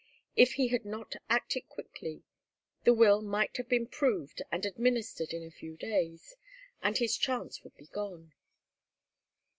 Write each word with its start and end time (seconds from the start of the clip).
If 0.35 0.53
he 0.53 0.69
had 0.69 0.83
not 0.83 1.13
acted 1.29 1.69
quickly, 1.69 2.23
the 2.85 2.93
will 2.95 3.21
might 3.21 3.57
have 3.57 3.69
been 3.69 3.85
proved 3.85 4.41
and 4.51 4.65
administered 4.65 5.29
in 5.31 5.43
a 5.45 5.51
few 5.51 5.77
days, 5.77 6.33
and 6.81 6.97
his 6.97 7.15
chance 7.17 7.63
would 7.63 7.77
be 7.77 7.85
gone. 7.85 8.33